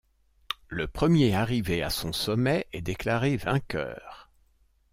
Le 0.67 0.87
premier 0.87 1.35
arrivé 1.35 1.83
à 1.83 1.91
son 1.91 2.11
sommet 2.11 2.65
est 2.73 2.81
déclaré 2.81 3.37
vainqueur. 3.37 4.31